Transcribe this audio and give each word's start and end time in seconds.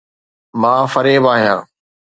مان 0.55 0.85
فريب 0.93 1.23
آهيان 1.25 1.65